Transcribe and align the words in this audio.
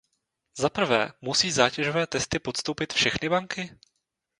Zaprvé, 0.57 1.13
musí 1.21 1.51
zátěžové 1.51 2.07
testy 2.07 2.39
podstoupit 2.39 2.93
všechny 2.93 3.29
banky? 3.29 3.77